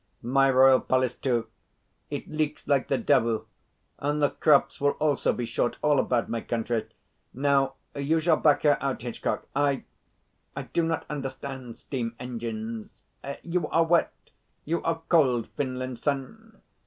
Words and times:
My 0.23 0.49
royal 0.49 0.79
palace, 0.81 1.13
too, 1.13 1.45
it 2.09 2.27
leaks 2.27 2.67
like 2.67 2.87
the 2.87 2.97
devil, 2.97 3.45
and 3.99 4.19
the 4.19 4.31
crops 4.31 4.81
will 4.81 4.93
also 4.93 5.31
be 5.31 5.45
short 5.45 5.77
all 5.83 5.99
about 5.99 6.27
my 6.27 6.41
country. 6.41 6.87
Now 7.35 7.75
you 7.95 8.19
shall 8.19 8.37
back 8.37 8.63
her 8.63 8.79
out, 8.81 9.03
Hitchcock. 9.03 9.45
I 9.55 9.83
I 10.55 10.63
do 10.63 10.81
not 10.81 11.05
understand 11.07 11.77
steam 11.77 12.15
engines. 12.19 13.03
You 13.43 13.67
are 13.67 13.83
wet? 13.83 14.31
You 14.65 14.81
are 14.81 15.03
cold, 15.07 15.49
Finlinson? 15.55 16.63